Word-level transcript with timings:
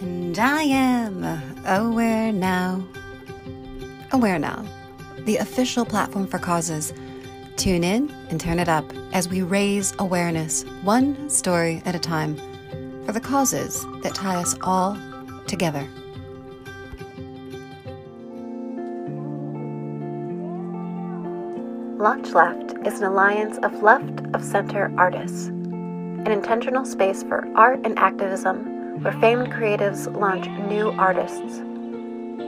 And 0.00 0.38
I 0.38 0.62
am 0.62 1.22
Aware 1.66 2.32
Now. 2.32 2.82
Aware 4.12 4.38
Now, 4.38 4.64
the 5.26 5.36
official 5.36 5.84
platform 5.84 6.26
for 6.26 6.38
causes. 6.38 6.94
Tune 7.56 7.84
in 7.84 8.10
and 8.30 8.40
turn 8.40 8.58
it 8.58 8.68
up 8.68 8.90
as 9.12 9.28
we 9.28 9.42
raise 9.42 9.92
awareness, 9.98 10.62
one 10.84 11.28
story 11.28 11.82
at 11.84 11.94
a 11.94 11.98
time, 11.98 12.36
for 13.04 13.12
the 13.12 13.20
causes 13.20 13.84
that 14.02 14.14
tie 14.14 14.36
us 14.36 14.56
all 14.62 14.96
together. 15.46 15.86
Launch 21.98 22.30
Left 22.30 22.74
is 22.86 23.00
an 23.00 23.04
alliance 23.04 23.58
of 23.58 23.82
left 23.82 24.22
of 24.32 24.42
center 24.42 24.90
artists, 24.96 25.48
an 25.48 26.28
intentional 26.28 26.86
space 26.86 27.22
for 27.22 27.46
art 27.54 27.80
and 27.84 27.98
activism 27.98 28.69
where 28.98 29.12
famed 29.20 29.52
creatives 29.52 30.12
launch 30.18 30.46
new 30.68 30.90
artists. 30.92 31.58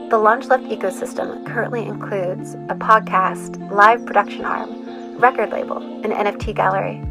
The 0.09 0.17
Launch 0.17 0.45
Left 0.47 0.65
ecosystem 0.65 1.45
currently 1.45 1.85
includes 1.85 2.55
a 2.69 2.75
podcast, 2.75 3.71
live 3.71 4.05
production 4.05 4.45
arm, 4.45 5.17
record 5.17 5.51
label, 5.51 5.77
and 5.77 6.13
NFT 6.13 6.53
gallery. 6.53 7.01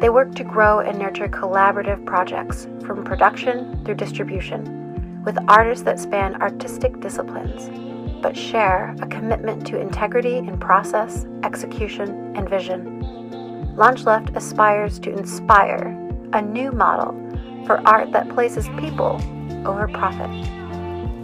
They 0.00 0.08
work 0.08 0.34
to 0.34 0.44
grow 0.44 0.80
and 0.80 0.98
nurture 0.98 1.28
collaborative 1.28 2.04
projects 2.06 2.66
from 2.86 3.04
production 3.04 3.84
through 3.84 3.96
distribution 3.96 5.22
with 5.24 5.38
artists 5.48 5.84
that 5.84 6.00
span 6.00 6.40
artistic 6.42 6.98
disciplines 7.00 7.68
but 8.20 8.36
share 8.36 8.94
a 9.00 9.06
commitment 9.06 9.66
to 9.66 9.80
integrity 9.80 10.38
in 10.38 10.58
process, 10.58 11.26
execution, 11.42 12.36
and 12.36 12.48
vision. 12.48 13.00
Launch 13.76 14.04
Left 14.04 14.36
aspires 14.36 14.98
to 15.00 15.10
inspire 15.10 15.96
a 16.32 16.42
new 16.42 16.70
model 16.70 17.12
for 17.66 17.80
art 17.86 18.12
that 18.12 18.28
places 18.30 18.68
people 18.78 19.20
over 19.66 19.88
profit. 19.88 20.30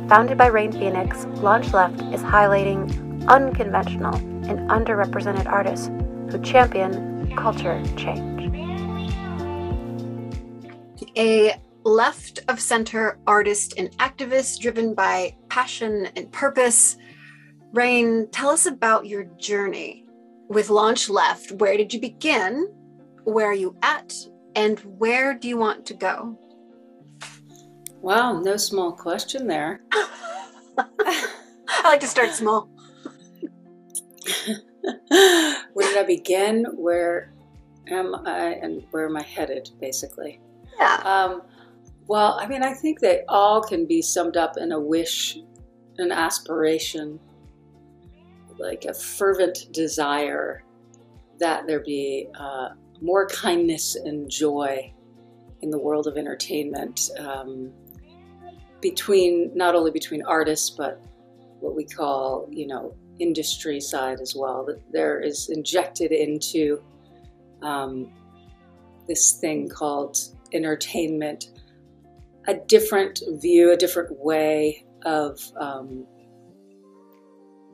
Founded 0.09 0.39
by 0.39 0.47
Rain 0.47 0.73
Phoenix, 0.73 1.27
Launch 1.43 1.73
Left 1.73 2.01
is 2.13 2.23
highlighting 2.23 3.27
unconventional 3.27 4.15
and 4.15 4.71
underrepresented 4.71 5.47
artists 5.47 5.89
who 6.31 6.41
champion 6.43 7.35
culture 7.37 7.83
change. 7.97 8.53
A 11.19 11.61
left 11.85 12.41
of 12.49 12.61
center 12.61 13.19
artist 13.27 13.75
and 13.79 13.91
activist 13.99 14.61
driven 14.61 14.95
by 14.95 15.35
passion 15.49 16.09
and 16.17 16.31
purpose. 16.33 16.97
Rain, 17.73 18.29
tell 18.31 18.51
us 18.51 18.67
about 18.67 19.07
your 19.07 19.25
journey 19.39 20.05
with 20.49 20.71
Launch 20.71 21.09
Left. 21.09 21.53
Where 21.53 21.77
did 21.77 21.93
you 21.95 22.01
begin? 22.01 22.73
Where 23.25 23.47
are 23.47 23.55
you 23.55 23.77
at? 23.83 24.13
And 24.57 24.81
where 24.99 25.35
do 25.35 25.49
you 25.49 25.59
want 25.59 25.85
to 25.87 25.95
go? 25.95 26.39
Wow, 28.01 28.41
no 28.41 28.57
small 28.57 28.91
question 28.91 29.47
there. 29.47 29.83
I 30.79 31.83
like 31.85 32.01
to 32.01 32.07
start 32.07 32.31
small. 32.31 32.71
where 35.09 35.89
did 35.89 35.99
I 35.99 36.05
begin? 36.07 36.65
Where 36.75 37.35
am 37.89 38.15
I? 38.27 38.55
And 38.63 38.83
where 38.93 39.07
am 39.07 39.17
I 39.19 39.23
headed, 39.23 39.69
basically? 39.79 40.41
Yeah. 40.79 41.03
Um, 41.05 41.43
well, 42.07 42.39
I 42.41 42.47
mean, 42.47 42.63
I 42.63 42.73
think 42.73 43.01
they 43.01 43.25
all 43.29 43.63
can 43.63 43.85
be 43.85 44.01
summed 44.01 44.39
up 44.39 44.57
in 44.57 44.73
a 44.73 44.81
wish, 44.81 45.37
an 45.99 46.13
aspiration, 46.13 47.21
like 48.59 48.87
a 48.87 48.95
fervent 48.95 49.71
desire 49.73 50.63
that 51.41 51.67
there 51.67 51.81
be 51.81 52.29
uh, 52.39 52.71
more 53.01 53.27
kindness 53.27 53.95
and 53.97 54.31
joy 54.31 54.93
in 55.63 55.71
the 55.71 55.79
world 55.79 56.07
of 56.07 56.17
entertainment 56.17 57.11
um, 57.19 57.73
between 58.81 59.51
not 59.55 59.75
only 59.75 59.91
between 59.91 60.23
artists 60.23 60.71
but 60.71 61.01
what 61.61 61.75
we 61.75 61.85
call 61.85 62.49
you 62.51 62.67
know 62.67 62.95
industry 63.19 63.81
side 63.81 64.21
as 64.21 64.35
well 64.37 64.65
that 64.67 64.81
there 64.93 65.21
is 65.21 65.49
injected 65.49 66.13
into 66.13 66.83
um, 67.63 68.13
this 69.09 69.39
thing 69.41 69.69
called 69.69 70.19
entertainment 70.53 71.47
a 72.47 72.55
different 72.55 73.21
view, 73.41 73.73
a 73.73 73.77
different 73.77 74.17
way 74.19 74.85
of 75.05 75.41
um, 75.59 76.07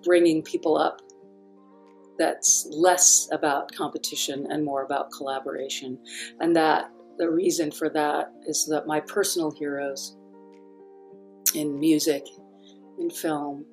bringing 0.03 0.43
people 0.43 0.77
up 0.77 1.02
that's 2.19 2.67
less 2.71 3.28
about 3.33 3.73
competition 3.73 4.47
and 4.50 4.65
more 4.65 4.84
about 4.84 5.11
collaboration. 5.11 5.99
And 6.41 6.55
that 6.56 6.91
the 7.19 7.31
reason 7.31 7.71
for 7.71 7.89
that 7.91 8.33
is 8.47 8.67
that 8.67 8.87
my 8.87 9.00
personal 9.00 9.50
heroes 9.50 10.17
in 11.55 11.78
music, 11.78 12.25
in 12.99 13.11
film, 13.11 13.65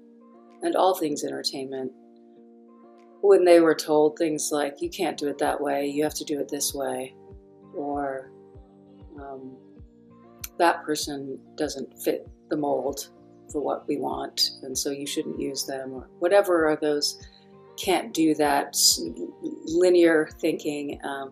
and 0.61 0.75
all 0.75 0.95
things 0.95 1.23
entertainment, 1.23 1.91
when 3.21 3.43
they 3.43 3.59
were 3.59 3.75
told 3.75 4.17
things 4.17 4.49
like, 4.51 4.81
you 4.81 4.89
can't 4.89 5.17
do 5.17 5.27
it 5.27 5.37
that 5.37 5.59
way, 5.59 5.85
you 5.85 6.03
have 6.03 6.13
to 6.15 6.25
do 6.25 6.39
it 6.39 6.49
this 6.49 6.73
way, 6.73 7.13
or 7.75 8.31
um, 9.19 9.57
that 10.57 10.83
person 10.83 11.37
doesn't 11.55 11.97
fit 11.99 12.27
the 12.49 12.57
mold 12.57 13.09
for 13.51 13.61
what 13.61 13.87
we 13.87 13.97
want, 13.97 14.51
and 14.63 14.77
so 14.77 14.91
you 14.91 15.05
shouldn't 15.05 15.39
use 15.39 15.65
them, 15.65 15.91
or 15.91 16.09
whatever 16.19 16.67
are 16.67 16.77
those 16.77 17.21
can't 17.79 18.13
do 18.13 18.35
that 18.35 18.75
linear 19.65 20.29
thinking. 20.39 20.99
Um, 21.03 21.31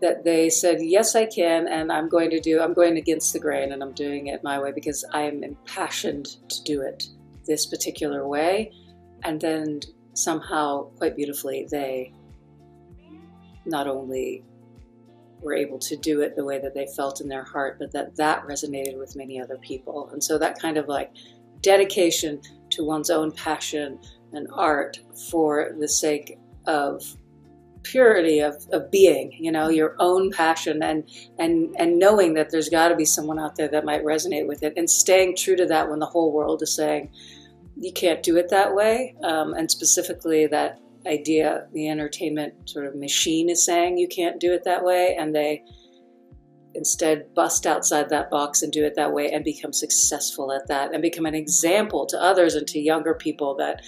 that 0.00 0.22
they 0.22 0.50
said, 0.50 0.78
Yes, 0.82 1.14
I 1.14 1.24
can, 1.24 1.66
and 1.66 1.90
I'm 1.90 2.08
going 2.08 2.30
to 2.30 2.40
do, 2.40 2.60
I'm 2.60 2.74
going 2.74 2.98
against 2.98 3.32
the 3.32 3.38
grain, 3.40 3.72
and 3.72 3.82
I'm 3.82 3.92
doing 3.92 4.26
it 4.26 4.44
my 4.44 4.58
way 4.60 4.70
because 4.70 5.04
I 5.12 5.22
am 5.22 5.42
impassioned 5.42 6.26
to 6.48 6.62
do 6.64 6.82
it 6.82 7.04
this 7.46 7.66
particular 7.66 8.28
way. 8.28 8.72
And 9.22 9.40
then 9.40 9.80
somehow, 10.12 10.90
quite 10.98 11.16
beautifully, 11.16 11.66
they 11.70 12.12
not 13.64 13.86
only 13.86 14.44
were 15.40 15.54
able 15.54 15.78
to 15.78 15.96
do 15.96 16.20
it 16.20 16.36
the 16.36 16.44
way 16.44 16.58
that 16.58 16.74
they 16.74 16.86
felt 16.96 17.20
in 17.20 17.28
their 17.28 17.44
heart, 17.44 17.78
but 17.78 17.92
that 17.92 18.16
that 18.16 18.46
resonated 18.46 18.98
with 18.98 19.16
many 19.16 19.40
other 19.40 19.56
people. 19.58 20.10
And 20.12 20.22
so 20.22 20.38
that 20.38 20.58
kind 20.58 20.76
of 20.76 20.86
like 20.86 21.12
dedication 21.60 22.40
to 22.70 22.84
one's 22.84 23.10
own 23.10 23.32
passion 23.32 23.98
and 24.36 24.48
art 24.52 24.98
for 25.30 25.74
the 25.78 25.88
sake 25.88 26.38
of 26.66 27.02
purity 27.84 28.40
of, 28.40 28.56
of 28.72 28.90
being 28.90 29.30
you 29.38 29.52
know 29.52 29.68
your 29.68 29.94
own 29.98 30.30
passion 30.30 30.82
and 30.82 31.08
and 31.38 31.74
and 31.78 31.98
knowing 31.98 32.34
that 32.34 32.50
there's 32.50 32.68
got 32.68 32.88
to 32.88 32.96
be 32.96 33.04
someone 33.04 33.38
out 33.38 33.56
there 33.56 33.68
that 33.68 33.84
might 33.84 34.02
resonate 34.02 34.48
with 34.48 34.62
it 34.62 34.72
and 34.76 34.88
staying 34.88 35.36
true 35.36 35.54
to 35.54 35.66
that 35.66 35.88
when 35.88 35.98
the 35.98 36.06
whole 36.06 36.32
world 36.32 36.62
is 36.62 36.74
saying 36.74 37.10
you 37.78 37.92
can't 37.92 38.22
do 38.22 38.36
it 38.36 38.48
that 38.48 38.74
way 38.74 39.14
um, 39.22 39.52
and 39.54 39.70
specifically 39.70 40.46
that 40.46 40.80
idea 41.06 41.66
the 41.74 41.88
entertainment 41.88 42.54
sort 42.68 42.86
of 42.86 42.96
machine 42.96 43.50
is 43.50 43.64
saying 43.64 43.98
you 43.98 44.08
can't 44.08 44.40
do 44.40 44.52
it 44.52 44.64
that 44.64 44.82
way 44.82 45.14
and 45.18 45.34
they 45.34 45.62
instead 46.74 47.32
bust 47.34 47.66
outside 47.66 48.08
that 48.08 48.30
box 48.30 48.62
and 48.62 48.72
do 48.72 48.84
it 48.84 48.94
that 48.96 49.12
way 49.12 49.30
and 49.30 49.44
become 49.44 49.72
successful 49.72 50.52
at 50.52 50.66
that 50.66 50.92
and 50.92 51.02
become 51.02 51.26
an 51.26 51.34
example 51.34 52.06
to 52.06 52.20
others 52.20 52.54
and 52.54 52.66
to 52.66 52.80
younger 52.80 53.14
people 53.14 53.54
that 53.54 53.82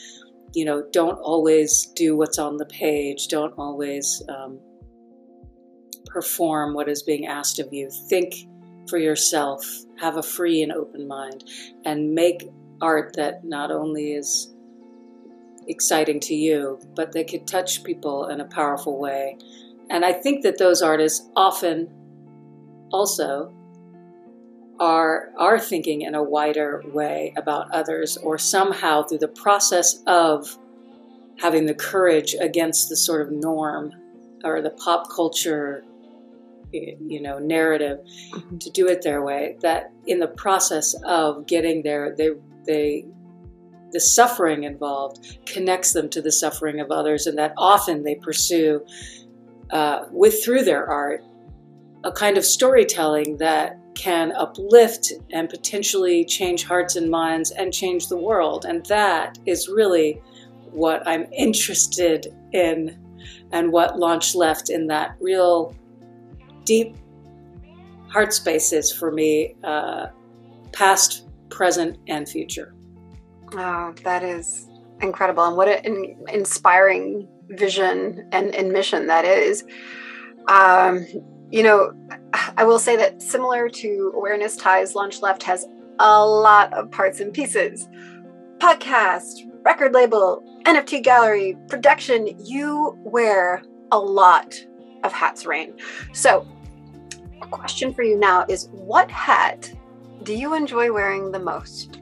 you 0.56 0.64
know 0.64 0.82
don't 0.90 1.18
always 1.18 1.86
do 1.94 2.16
what's 2.16 2.38
on 2.38 2.56
the 2.56 2.64
page. 2.64 3.28
Don't 3.28 3.52
always 3.58 4.22
um, 4.30 4.58
perform 6.06 6.72
what 6.72 6.88
is 6.88 7.02
being 7.02 7.26
asked 7.26 7.58
of 7.58 7.72
you. 7.72 7.90
Think 8.08 8.34
for 8.88 8.96
yourself. 8.96 9.62
Have 10.00 10.16
a 10.16 10.22
free 10.22 10.62
and 10.62 10.72
open 10.72 11.06
mind 11.06 11.44
and 11.84 12.14
make 12.14 12.48
art 12.80 13.14
that 13.16 13.44
not 13.44 13.70
only 13.70 14.14
is 14.14 14.54
exciting 15.68 16.20
to 16.20 16.34
you, 16.34 16.80
but 16.94 17.12
they 17.12 17.24
could 17.24 17.46
touch 17.46 17.84
people 17.84 18.26
in 18.28 18.40
a 18.40 18.46
powerful 18.46 18.98
way. 18.98 19.36
And 19.90 20.06
I 20.06 20.14
think 20.14 20.42
that 20.42 20.58
those 20.58 20.80
artists 20.80 21.28
often 21.36 21.88
also 22.92 23.52
are 24.78 25.30
are 25.38 25.58
thinking 25.58 26.02
in 26.02 26.14
a 26.14 26.22
wider 26.22 26.82
way 26.92 27.32
about 27.36 27.70
others 27.72 28.16
or 28.18 28.36
somehow 28.38 29.02
through 29.02 29.18
the 29.18 29.28
process 29.28 30.02
of 30.06 30.58
having 31.38 31.66
the 31.66 31.74
courage 31.74 32.34
against 32.40 32.88
the 32.88 32.96
sort 32.96 33.22
of 33.22 33.30
norm 33.30 33.92
or 34.44 34.60
the 34.60 34.70
pop 34.70 35.08
culture 35.10 35.82
you 36.72 37.20
know 37.20 37.38
narrative 37.38 37.98
mm-hmm. 38.32 38.58
to 38.58 38.70
do 38.70 38.86
it 38.86 39.00
their 39.02 39.22
way 39.22 39.56
that 39.62 39.92
in 40.06 40.18
the 40.18 40.26
process 40.26 40.94
of 41.04 41.46
getting 41.46 41.82
there 41.82 42.14
they 42.16 42.30
they 42.66 43.06
the 43.92 44.00
suffering 44.00 44.64
involved 44.64 45.38
connects 45.46 45.92
them 45.92 46.08
to 46.10 46.20
the 46.20 46.32
suffering 46.32 46.80
of 46.80 46.90
others, 46.90 47.26
and 47.26 47.38
that 47.38 47.52
often 47.56 48.02
they 48.02 48.14
pursue 48.14 48.84
uh, 49.70 50.04
with 50.10 50.44
through 50.44 50.62
their 50.62 50.86
art 50.86 51.22
a 52.04 52.12
kind 52.12 52.36
of 52.36 52.44
storytelling 52.44 53.38
that 53.38 53.78
can 53.96 54.30
uplift 54.32 55.12
and 55.32 55.48
potentially 55.48 56.24
change 56.24 56.64
hearts 56.64 56.94
and 56.94 57.10
minds 57.10 57.50
and 57.50 57.72
change 57.72 58.08
the 58.08 58.16
world. 58.16 58.64
And 58.64 58.84
that 58.86 59.38
is 59.46 59.68
really 59.68 60.20
what 60.70 61.06
I'm 61.08 61.26
interested 61.32 62.32
in 62.52 62.96
and 63.52 63.72
what 63.72 63.98
Launch 63.98 64.34
left 64.34 64.70
in 64.70 64.86
that 64.88 65.16
real 65.20 65.74
deep 66.64 66.96
heart 68.08 68.32
space 68.32 68.72
is 68.72 68.92
for 68.92 69.10
me. 69.10 69.56
Uh, 69.64 70.08
past, 70.72 71.26
present, 71.48 71.96
and 72.06 72.28
future. 72.28 72.74
Oh, 73.52 73.94
that 74.04 74.22
is 74.22 74.68
incredible. 75.00 75.44
And 75.44 75.56
what 75.56 75.68
an 75.68 76.16
inspiring 76.28 77.28
vision 77.48 78.28
and, 78.32 78.54
and 78.54 78.72
mission 78.72 79.06
that 79.06 79.24
is. 79.24 79.64
Um, 80.48 81.06
you 81.50 81.62
know, 81.62 81.92
I 82.56 82.64
will 82.64 82.78
say 82.78 82.96
that 82.96 83.22
similar 83.22 83.68
to 83.68 84.12
Awareness 84.14 84.56
Ties, 84.56 84.94
Launch 84.94 85.22
Left 85.22 85.42
has 85.44 85.66
a 85.98 86.24
lot 86.24 86.72
of 86.72 86.90
parts 86.90 87.20
and 87.20 87.32
pieces 87.32 87.88
podcast, 88.58 89.42
record 89.64 89.92
label, 89.92 90.42
NFT 90.64 91.02
gallery, 91.02 91.56
production. 91.68 92.34
You 92.44 92.98
wear 93.00 93.62
a 93.92 93.98
lot 93.98 94.54
of 95.04 95.12
hats, 95.12 95.46
Rain. 95.46 95.74
So, 96.12 96.46
a 97.42 97.46
question 97.46 97.92
for 97.92 98.02
you 98.02 98.16
now 98.16 98.46
is 98.48 98.68
what 98.72 99.10
hat 99.10 99.72
do 100.22 100.34
you 100.34 100.54
enjoy 100.54 100.92
wearing 100.92 101.30
the 101.30 101.38
most? 101.38 102.00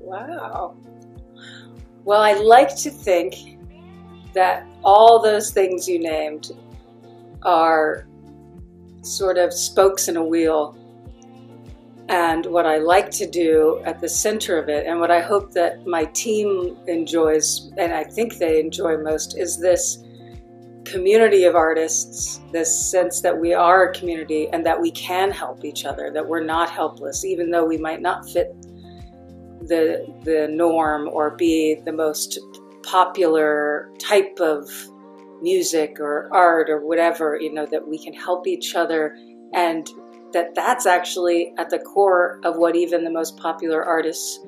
Wow. 0.00 0.76
Well, 2.04 2.20
I 2.20 2.34
like 2.34 2.74
to 2.76 2.90
think 2.90 3.58
that 4.32 4.66
all 4.82 5.22
those 5.22 5.50
things 5.50 5.88
you 5.88 5.98
named 5.98 6.50
are 7.44 8.06
sort 9.02 9.38
of 9.38 9.52
spokes 9.52 10.08
in 10.08 10.16
a 10.16 10.24
wheel. 10.24 10.76
And 12.08 12.44
what 12.46 12.66
I 12.66 12.78
like 12.78 13.10
to 13.12 13.26
do 13.30 13.80
at 13.84 14.00
the 14.00 14.08
center 14.08 14.58
of 14.58 14.68
it, 14.68 14.86
and 14.86 15.00
what 15.00 15.10
I 15.10 15.20
hope 15.20 15.52
that 15.52 15.86
my 15.86 16.04
team 16.06 16.76
enjoys, 16.86 17.72
and 17.78 17.92
I 17.92 18.04
think 18.04 18.36
they 18.36 18.60
enjoy 18.60 18.98
most, 18.98 19.38
is 19.38 19.58
this 19.58 20.04
community 20.84 21.44
of 21.44 21.54
artists, 21.54 22.40
this 22.52 22.90
sense 22.90 23.22
that 23.22 23.38
we 23.38 23.54
are 23.54 23.88
a 23.88 23.94
community 23.94 24.48
and 24.50 24.66
that 24.66 24.78
we 24.78 24.90
can 24.90 25.30
help 25.30 25.64
each 25.64 25.86
other, 25.86 26.10
that 26.12 26.28
we're 26.28 26.44
not 26.44 26.68
helpless, 26.68 27.24
even 27.24 27.50
though 27.50 27.64
we 27.64 27.78
might 27.78 28.02
not 28.02 28.28
fit 28.28 28.54
the 29.66 30.06
the 30.24 30.46
norm 30.50 31.08
or 31.08 31.30
be 31.30 31.74
the 31.86 31.92
most 31.92 32.38
popular 32.82 33.90
type 33.98 34.38
of 34.40 34.68
music 35.44 36.00
or 36.00 36.28
art 36.32 36.68
or 36.68 36.84
whatever 36.84 37.38
you 37.40 37.52
know 37.52 37.66
that 37.66 37.86
we 37.86 37.98
can 37.98 38.12
help 38.12 38.46
each 38.46 38.74
other 38.74 39.16
and 39.52 39.88
that 40.32 40.54
that's 40.54 40.86
actually 40.86 41.52
at 41.58 41.70
the 41.70 41.78
core 41.78 42.40
of 42.44 42.56
what 42.56 42.74
even 42.74 43.04
the 43.04 43.10
most 43.10 43.36
popular 43.36 43.84
artists 43.84 44.40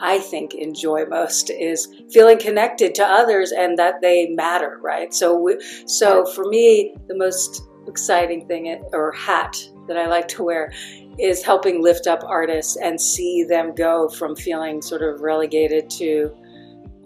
I 0.00 0.18
think 0.18 0.54
enjoy 0.54 1.06
most 1.06 1.48
is 1.50 1.86
feeling 2.10 2.38
connected 2.38 2.92
to 2.96 3.04
others 3.04 3.52
and 3.52 3.78
that 3.78 4.00
they 4.02 4.30
matter, 4.30 4.80
right? 4.82 5.14
So, 5.14 5.36
we, 5.36 5.60
so 5.86 6.26
for 6.26 6.44
me, 6.46 6.96
the 7.06 7.16
most 7.16 7.62
exciting 7.86 8.48
thing 8.48 8.84
or 8.92 9.12
hat 9.12 9.56
that 9.86 9.96
I 9.96 10.08
like 10.08 10.26
to 10.28 10.42
wear 10.42 10.72
is 11.18 11.44
helping 11.44 11.82
lift 11.82 12.08
up 12.08 12.24
artists 12.26 12.76
and 12.76 13.00
see 13.00 13.44
them 13.44 13.74
go 13.76 14.08
from 14.08 14.34
feeling 14.34 14.82
sort 14.82 15.02
of 15.02 15.20
relegated 15.20 15.88
to 15.90 16.34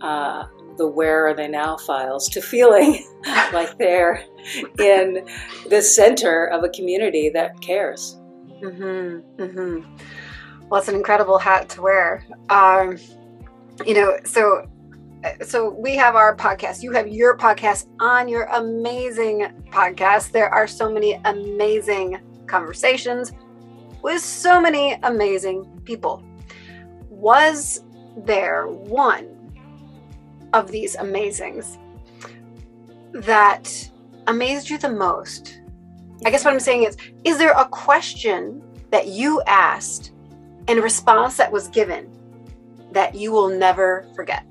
uh, 0.01 0.45
the 0.77 0.87
where 0.87 1.27
are 1.27 1.35
they 1.35 1.49
now 1.49 1.77
files 1.79 2.29
to 2.29 2.41
feeling 2.41 3.05
like 3.53 3.77
they're 3.79 4.25
in 4.79 5.27
the 5.69 5.83
center 5.83 6.47
of 6.47 6.65
a 6.65 6.69
community 6.69 7.31
that 7.31 7.61
cares. 7.61 8.19
Mm-hmm, 8.63 9.43
mm-hmm. 9.43 9.97
Well, 10.69 10.81
it's 10.81 10.89
an 10.89 10.95
incredible 10.95 11.39
hat 11.39 11.69
to 11.71 11.83
wear. 11.83 12.27
Um, 12.49 12.99
you 13.87 13.95
know, 13.95 14.19
so 14.25 14.69
so 15.43 15.71
we 15.71 15.97
have 15.97 16.15
our 16.15 16.37
podcast. 16.37 16.83
You 16.83 16.93
have 16.93 17.09
your 17.09 17.37
podcast 17.37 17.87
on 18.01 18.29
your 18.29 18.45
amazing 18.45 19.47
podcast. 19.71 20.31
There 20.31 20.49
are 20.49 20.67
so 20.67 20.91
many 20.91 21.15
amazing 21.25 22.21
conversations 22.47 23.33
with 24.03 24.23
so 24.23 24.61
many 24.61 24.99
amazing 25.03 25.81
people. 25.85 26.23
Was 27.11 27.83
there 28.17 28.67
one 28.69 29.36
of 30.57 30.71
these 30.71 30.97
amazings 30.97 31.79
that 33.13 33.91
amazed 34.27 34.71
you 34.71 34.79
the 34.79 34.91
most? 34.91 35.61
I 36.25 36.31
guess 36.31 36.45
what 36.45 36.55
I'm 36.55 36.61
saying 36.61 36.85
is, 36.85 36.97
is 37.25 37.39
there 37.39 37.53
a 37.53 37.67
question 37.67 38.63
that 38.91 39.09
you 39.09 39.43
asked 39.47 40.13
and 40.69 40.79
a 40.79 40.83
response 40.83 41.37
that 41.37 41.53
was 41.53 41.69
given 41.69 42.11
that 42.93 43.15
you 43.15 43.33
will 43.33 43.49
never 43.49 44.09
forget? 44.17 44.45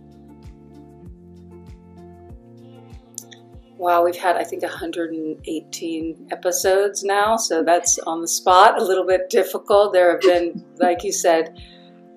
Wow, 3.78 4.06
we've 4.06 4.16
had, 4.16 4.38
I 4.38 4.44
think, 4.44 4.62
118 4.62 6.28
episodes 6.31 7.04
now, 7.04 7.36
so 7.36 7.62
that's 7.62 8.00
on 8.00 8.22
the 8.22 8.28
spot, 8.28 8.80
a 8.80 8.84
little 8.84 9.06
bit 9.06 9.30
difficult. 9.30 9.92
There 9.92 10.12
have 10.12 10.22
been, 10.22 10.63
like 10.78 11.04
you 11.04 11.12
said, 11.12 11.60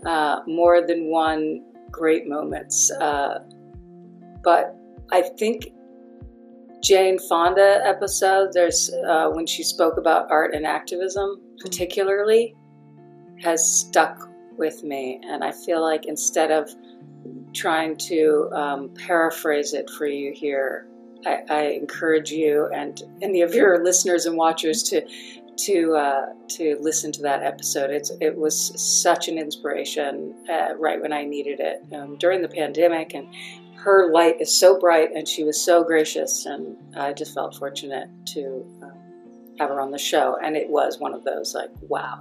uh, 0.07 0.41
more 0.47 0.87
than 0.87 1.11
one 1.11 1.65
great 1.91 2.29
moments. 2.29 2.91
Uh, 2.93 3.41
but 4.43 4.75
I 5.11 5.23
think 5.23 5.69
Jane 6.83 7.19
Fonda 7.19 7.81
episode, 7.85 8.53
there's 8.53 8.91
uh, 9.09 9.29
when 9.31 9.47
she 9.47 9.63
spoke 9.63 9.97
about 9.97 10.31
art 10.31 10.55
and 10.55 10.67
activism, 10.67 11.41
particularly, 11.61 12.55
has 13.43 13.69
stuck 13.69 14.29
with 14.57 14.85
me. 14.85 15.21
And 15.25 15.43
I 15.43 15.53
feel 15.53 15.83
like 15.83 16.07
instead 16.07 16.51
of 16.51 16.71
trying 17.53 17.97
to 17.97 18.51
um, 18.53 18.91
paraphrase 18.95 19.75
it 19.75 19.91
for 19.91 20.07
you 20.07 20.33
here, 20.35 20.89
I, 21.27 21.43
I, 21.51 21.63
encourage 21.71 22.31
you 22.31 22.69
and 22.73 23.03
any 23.23 23.43
of 23.43 23.53
your 23.53 23.83
listeners 23.83 24.27
and 24.27 24.37
watchers 24.37 24.85
to 24.85 25.03
to 25.57 25.95
uh, 25.97 26.27
to 26.49 26.77
listen 26.81 27.11
to 27.13 27.23
that 27.23 27.43
episode. 27.43 27.91
It's 27.91 28.13
it 28.21 28.37
was 28.37 28.73
such 28.81 29.27
an 29.27 29.39
inspiration 29.39 30.35
uh, 30.49 30.77
right 30.77 31.01
when 31.01 31.13
I 31.13 31.25
needed 31.25 31.59
it 31.59 31.83
um, 31.93 32.17
during 32.19 32.41
the 32.41 32.49
pandemic, 32.49 33.15
and 33.15 33.27
her 33.89 34.13
light 34.13 34.41
is 34.41 34.53
so 34.55 34.79
bright, 34.79 35.11
and 35.15 35.27
she 35.27 35.45
was 35.45 35.59
so 35.61 35.83
gracious, 35.83 36.45
and 36.47 36.77
I 36.97 37.13
just 37.13 37.35
felt 37.35 37.57
fortunate 37.57 38.09
to. 38.35 38.65
Um, 38.83 38.93
have 39.59 39.71
her 39.71 39.81
on 39.81 39.91
the 39.91 39.99
show, 39.99 40.39
and 40.41 40.57
it 40.57 40.69
was 40.71 41.01
one 41.01 41.13
of 41.13 41.25
those 41.25 41.53
like, 41.53 41.71
wow, 41.83 42.21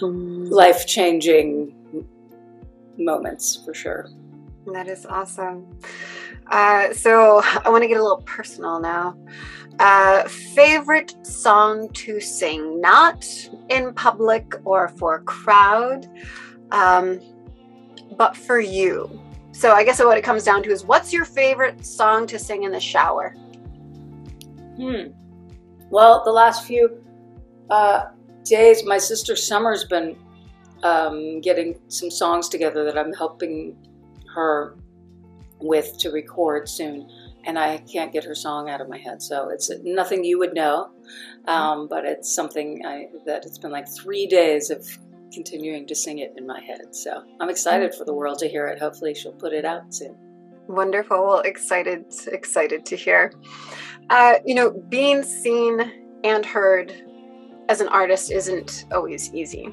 mm. 0.00 0.50
life 0.50 0.88
changing 0.88 1.72
moments 2.98 3.62
for 3.64 3.72
sure. 3.72 4.08
That 4.72 4.88
is 4.88 5.06
awesome. 5.06 5.78
Uh, 6.48 6.92
so 6.92 7.42
I 7.64 7.68
want 7.68 7.82
to 7.82 7.88
get 7.88 7.98
a 7.98 8.02
little 8.02 8.22
personal 8.22 8.80
now. 8.80 9.16
Uh, 9.78 10.24
favorite 10.28 11.14
song 11.26 11.90
to 11.90 12.20
sing, 12.20 12.80
not 12.80 13.24
in 13.68 13.94
public 13.94 14.54
or 14.64 14.88
for 14.88 15.22
crowd, 15.22 16.08
um, 16.70 17.20
but 18.16 18.36
for 18.36 18.58
you. 18.58 19.20
So 19.54 19.70
I 19.70 19.84
guess 19.84 20.02
what 20.02 20.18
it 20.18 20.24
comes 20.24 20.42
down 20.42 20.64
to 20.64 20.70
is 20.70 20.84
what's 20.84 21.12
your 21.12 21.24
favorite 21.24 21.86
song 21.86 22.26
to 22.26 22.40
sing 22.40 22.64
in 22.64 22.72
the 22.72 22.80
shower? 22.80 23.30
Hmm. 24.76 25.12
Well, 25.90 26.24
the 26.24 26.32
last 26.32 26.66
few 26.66 27.00
uh, 27.70 28.06
days, 28.42 28.84
my 28.84 28.98
sister 28.98 29.36
Summer's 29.36 29.84
been 29.84 30.16
um, 30.82 31.40
getting 31.40 31.78
some 31.86 32.10
songs 32.10 32.48
together 32.48 32.84
that 32.84 32.98
I'm 32.98 33.12
helping 33.12 33.76
her 34.34 34.76
with 35.60 35.98
to 35.98 36.10
record 36.10 36.68
soon, 36.68 37.08
and 37.44 37.56
I 37.56 37.78
can't 37.78 38.12
get 38.12 38.24
her 38.24 38.34
song 38.34 38.68
out 38.68 38.80
of 38.80 38.88
my 38.88 38.98
head. 38.98 39.22
So 39.22 39.50
it's 39.50 39.70
nothing 39.84 40.24
you 40.24 40.40
would 40.40 40.52
know, 40.52 40.90
um, 41.46 41.86
but 41.86 42.04
it's 42.04 42.34
something 42.34 42.84
I, 42.84 43.06
that 43.24 43.46
it's 43.46 43.58
been 43.58 43.70
like 43.70 43.88
three 43.88 44.26
days 44.26 44.70
of 44.70 44.84
continuing 45.34 45.86
to 45.86 45.94
sing 45.94 46.18
it 46.20 46.32
in 46.36 46.46
my 46.46 46.60
head. 46.60 46.94
So 46.94 47.22
I'm 47.40 47.50
excited 47.50 47.94
for 47.94 48.04
the 48.04 48.14
world 48.14 48.38
to 48.38 48.48
hear 48.48 48.66
it. 48.68 48.78
Hopefully, 48.78 49.14
she'll 49.14 49.32
put 49.32 49.52
it 49.52 49.64
out 49.64 49.92
soon. 49.92 50.16
Wonderful. 50.66 51.26
Well, 51.26 51.40
excited, 51.40 52.06
excited 52.28 52.86
to 52.86 52.96
hear. 52.96 53.32
Uh, 54.08 54.36
you 54.46 54.54
know, 54.54 54.70
being 54.88 55.22
seen 55.22 55.92
and 56.24 56.46
heard 56.46 56.92
as 57.68 57.80
an 57.80 57.88
artist 57.88 58.30
isn't 58.30 58.86
always 58.92 59.34
easy. 59.34 59.68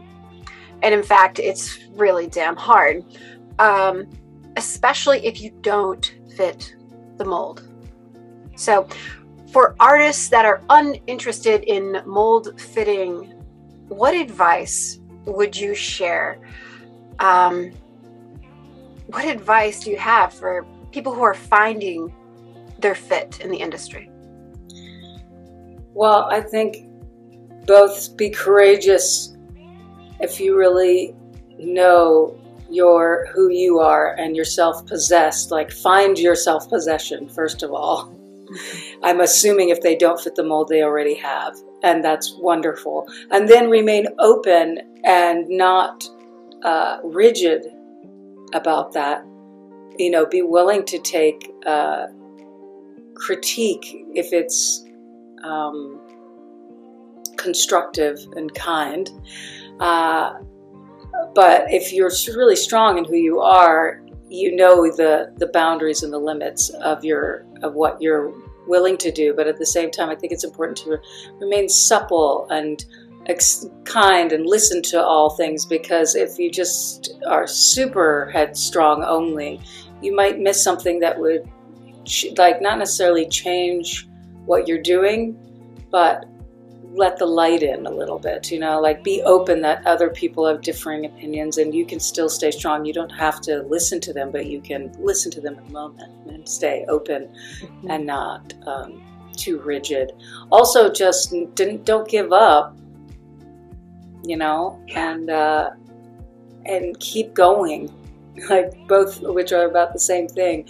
And 0.84 0.94
in 0.94 1.04
fact, 1.04 1.40
it's 1.40 1.80
really 1.92 2.28
damn 2.28 2.56
hard. 2.56 3.06
Um, 3.60 4.10
especially 4.58 5.26
if 5.26 5.42
you 5.42 5.52
don't 5.62 6.14
fit 6.36 6.76
the 7.18 7.26
mold. 7.26 7.68
So, 8.56 8.88
for 9.52 9.76
artists 9.80 10.30
that 10.30 10.46
are 10.46 10.62
uninterested 10.70 11.64
in 11.64 12.02
mold 12.06 12.60
fitting, 12.60 13.34
what 13.88 14.16
advice 14.16 15.00
would 15.26 15.56
you 15.56 15.76
share? 15.76 16.40
Um, 17.20 17.72
what 19.08 19.26
advice 19.26 19.84
do 19.84 19.92
you 19.92 19.98
have 19.98 20.34
for 20.34 20.66
people 20.92 21.14
who 21.14 21.22
are 21.22 21.34
finding 21.34 22.14
their 22.80 22.96
fit 22.96 23.40
in 23.42 23.52
the 23.52 23.58
industry? 23.58 24.10
Well, 25.94 26.28
I 26.32 26.42
think 26.42 26.88
both 27.66 28.16
be 28.18 28.30
courageous 28.30 29.36
if 30.20 30.40
you 30.40 30.58
really 30.58 31.16
know 31.60 32.38
your 32.70 33.28
who 33.34 33.50
you 33.50 33.80
are 33.80 34.16
and 34.16 34.36
your 34.36 34.46
self-possessed 34.46 35.52
like 35.52 35.70
find 35.70 36.18
your 36.18 36.36
self-possession 36.36 37.28
first 37.28 37.64
of 37.64 37.74
all 37.74 38.16
I'm 39.04 39.22
assuming 39.22 39.70
if 39.70 39.82
they 39.82 39.96
don't 39.96 40.20
fit 40.20 40.36
the 40.36 40.44
mold, 40.44 40.70
they 40.70 40.84
already 40.84 41.16
have. 41.16 41.56
And 41.84 42.04
that's 42.04 42.36
wonderful. 42.38 43.08
And 43.32 43.48
then 43.48 43.70
remain 43.70 44.08
open 44.20 44.80
and 45.04 45.50
not 45.50 46.04
uh, 46.64 46.98
rigid 47.04 47.66
about 48.54 48.94
that. 48.94 49.26
You 49.98 50.12
know, 50.12 50.26
be 50.26 50.42
willing 50.42 50.86
to 50.86 51.00
take 51.00 51.52
uh, 51.66 52.08
critique 53.16 54.06
if 54.14 54.32
it's 54.32 54.86
um, 55.44 56.00
constructive 57.38 58.20
and 58.36 58.54
kind. 58.54 59.10
Uh, 59.80 60.34
but 61.34 61.66
if 61.72 61.92
you're 61.94 62.12
really 62.36 62.56
strong 62.56 62.98
in 62.98 63.06
who 63.06 63.16
you 63.16 63.40
are, 63.40 64.01
you 64.32 64.56
know 64.56 64.84
the 64.90 65.34
the 65.38 65.48
boundaries 65.48 66.04
and 66.04 66.14
the 66.14 66.20
limits 66.20 66.70
of 66.70 67.04
your 67.04 67.46
of 67.62 67.74
what 67.74 68.02
you're 68.02 68.34
willing 68.66 68.98
to 68.98 69.12
do. 69.12 69.34
But 69.34 69.48
at 69.48 69.58
the 69.58 69.66
same 69.66 69.92
time, 69.92 70.10
I 70.10 70.16
think 70.16 70.32
it's 70.32 70.46
important 70.46 70.78
to 70.80 70.98
remain 71.40 71.68
supple 71.68 72.48
and 72.50 72.84
ex- 73.26 73.68
kind 73.84 74.32
and 74.32 74.46
listen 74.46 74.82
to 74.84 75.04
all 75.04 75.32
things 75.32 75.66
because 75.66 76.16
if 76.16 76.40
you 76.40 76.50
just 76.50 77.14
are 77.28 77.46
super 77.46 78.30
headstrong 78.32 79.04
only, 79.04 79.60
you 80.02 80.16
might 80.16 80.40
miss 80.40 80.64
something 80.64 81.00
that 81.00 81.20
would 81.20 81.50
ch- 82.06 82.28
like 82.38 82.62
not 82.62 82.80
necessarily 82.80 83.28
change 83.28 84.08
what 84.46 84.66
you're 84.66 84.82
doing, 84.82 85.38
but 85.92 86.26
let 86.94 87.18
the 87.18 87.26
light 87.26 87.64
in 87.64 87.86
a 87.86 87.92
little 87.92 88.20
bit, 88.20 88.52
you 88.52 88.60
know, 88.60 88.80
like 88.82 89.04
be 89.04 89.22
open 89.24 89.62
that 89.62 89.86
other 89.86 90.10
people 90.10 90.46
have 90.46 90.62
differing 90.62 91.06
opinions 91.06 91.58
and 91.58 91.74
you 91.74 91.86
can 91.86 92.00
still 92.00 92.28
stay 92.28 92.52
strong. 92.52 92.86
You 92.86 92.94
don't 92.94 93.12
have 93.12 93.40
to 93.42 93.64
listen 93.64 94.02
to 94.02 94.14
them, 94.14 94.32
but 94.32 94.48
you 94.48 94.62
can 94.62 94.92
listen 95.00 95.32
to 95.32 95.42
them 95.42 95.58
in 95.58 95.66
the 95.66 95.72
moment 95.72 96.12
and 96.28 96.48
stay 96.48 96.86
open 96.90 97.30
mm-hmm. 97.62 97.90
and 97.90 98.06
not 98.06 98.54
um, 98.68 99.02
too 99.38 99.60
rigid. 99.60 100.12
Also, 100.52 100.92
just 100.92 101.34
didn't, 101.56 101.86
don't 101.86 102.08
give 102.10 102.34
up, 102.34 102.78
you 104.24 104.36
know, 104.36 104.84
and, 104.94 105.30
uh, 105.30 105.72
and 106.66 107.00
keep 107.00 107.34
going, 107.34 107.90
like 108.50 108.74
both 108.88 109.22
which 109.22 109.54
are 109.54 109.66
about 109.66 109.94
the 109.94 110.00
same 110.00 110.28
thing. 110.28 110.68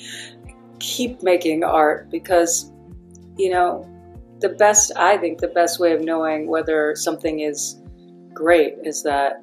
Keep 0.79 1.23
making 1.23 1.63
art 1.63 2.11
because, 2.11 2.71
you 3.37 3.49
know, 3.49 3.90
the 4.41 4.49
best, 4.49 4.91
I 4.97 5.17
think, 5.17 5.39
the 5.39 5.47
best 5.47 5.79
way 5.79 5.93
of 5.93 6.01
knowing 6.01 6.47
whether 6.47 6.95
something 6.95 7.39
is 7.41 7.79
great 8.33 8.75
is 8.83 9.03
that 9.03 9.41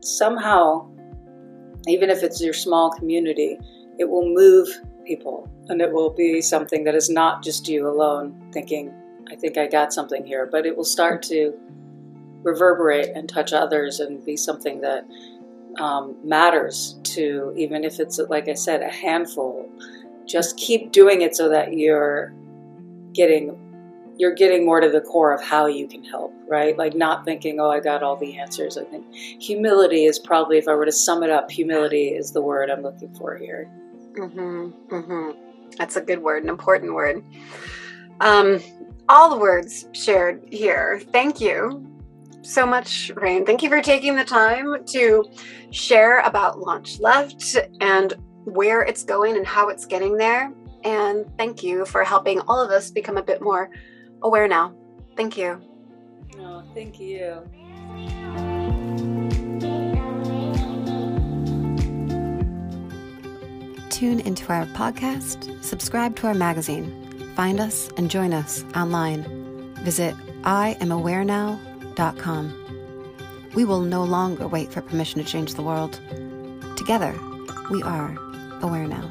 somehow, 0.00 0.88
even 1.88 2.10
if 2.10 2.22
it's 2.22 2.40
your 2.40 2.54
small 2.54 2.92
community, 2.92 3.58
it 3.98 4.08
will 4.08 4.32
move 4.32 4.68
people 5.04 5.50
and 5.68 5.80
it 5.80 5.92
will 5.92 6.10
be 6.10 6.40
something 6.40 6.84
that 6.84 6.94
is 6.94 7.10
not 7.10 7.42
just 7.42 7.68
you 7.68 7.88
alone 7.88 8.50
thinking, 8.52 8.94
I 9.30 9.34
think 9.34 9.58
I 9.58 9.66
got 9.66 9.92
something 9.92 10.24
here, 10.24 10.48
but 10.50 10.64
it 10.64 10.76
will 10.76 10.84
start 10.84 11.22
to 11.24 11.52
reverberate 12.42 13.08
and 13.16 13.28
touch 13.28 13.52
others 13.52 14.00
and 14.00 14.24
be 14.24 14.36
something 14.36 14.80
that 14.82 15.06
um, 15.78 16.16
matters 16.22 17.00
to, 17.02 17.52
even 17.56 17.84
if 17.84 17.98
it's, 17.98 18.18
like 18.28 18.48
I 18.48 18.54
said, 18.54 18.82
a 18.82 18.90
handful. 18.90 19.68
Just 20.26 20.56
keep 20.56 20.92
doing 20.92 21.22
it 21.22 21.34
so 21.34 21.48
that 21.48 21.72
you're 21.74 22.32
getting 23.14 23.58
you're 24.16 24.34
getting 24.34 24.64
more 24.64 24.80
to 24.80 24.88
the 24.88 25.00
core 25.00 25.32
of 25.32 25.42
how 25.42 25.66
you 25.66 25.88
can 25.88 26.04
help, 26.04 26.32
right? 26.46 26.76
Like 26.78 26.94
not 26.94 27.24
thinking, 27.24 27.58
oh, 27.58 27.70
I 27.70 27.80
got 27.80 28.02
all 28.02 28.16
the 28.16 28.38
answers. 28.38 28.78
I 28.78 28.84
think 28.84 29.12
humility 29.12 30.04
is 30.04 30.18
probably, 30.18 30.58
if 30.58 30.68
I 30.68 30.74
were 30.74 30.84
to 30.84 30.92
sum 30.92 31.22
it 31.22 31.30
up, 31.30 31.50
humility 31.50 32.08
is 32.08 32.30
the 32.30 32.40
word 32.40 32.70
I'm 32.70 32.82
looking 32.82 33.12
for 33.14 33.36
here. 33.36 33.68
Mm-hmm. 34.12 34.94
Mm-hmm. 34.94 35.70
That's 35.78 35.96
a 35.96 36.00
good 36.00 36.22
word, 36.22 36.44
an 36.44 36.48
important 36.48 36.94
word. 36.94 37.24
Um, 38.20 38.60
all 39.08 39.30
the 39.30 39.36
words 39.36 39.86
shared 39.92 40.44
here. 40.50 41.02
Thank 41.10 41.40
you 41.40 41.84
so 42.42 42.64
much, 42.64 43.10
Rain. 43.16 43.44
Thank 43.44 43.62
you 43.62 43.68
for 43.68 43.82
taking 43.82 44.14
the 44.14 44.24
time 44.24 44.84
to 44.86 45.24
share 45.72 46.20
about 46.20 46.60
Launch 46.60 47.00
Left 47.00 47.56
and 47.80 48.14
where 48.44 48.82
it's 48.82 49.02
going 49.02 49.36
and 49.36 49.46
how 49.46 49.68
it's 49.68 49.86
getting 49.86 50.16
there. 50.16 50.52
And 50.84 51.26
thank 51.38 51.62
you 51.62 51.86
for 51.86 52.04
helping 52.04 52.40
all 52.40 52.60
of 52.60 52.70
us 52.70 52.90
become 52.90 53.16
a 53.16 53.22
bit 53.22 53.40
more 53.40 53.70
aware 54.22 54.46
now. 54.46 54.74
Thank 55.16 55.36
you. 55.36 55.60
Oh, 56.38 56.62
thank 56.74 57.00
you. 57.00 57.42
Tune 63.90 64.20
into 64.20 64.52
our 64.52 64.66
podcast, 64.66 65.64
subscribe 65.64 66.14
to 66.16 66.26
our 66.26 66.34
magazine, 66.34 66.92
find 67.36 67.60
us 67.60 67.88
and 67.96 68.10
join 68.10 68.34
us 68.34 68.64
online. 68.74 69.22
Visit 69.76 70.16
IamAwareNow.com. 70.42 72.60
We 73.54 73.64
will 73.64 73.82
no 73.82 74.02
longer 74.02 74.48
wait 74.48 74.72
for 74.72 74.82
permission 74.82 75.22
to 75.22 75.30
change 75.30 75.54
the 75.54 75.62
world. 75.62 76.00
Together, 76.76 77.14
we 77.70 77.84
are 77.84 78.18
aware 78.62 78.88
now. 78.88 79.08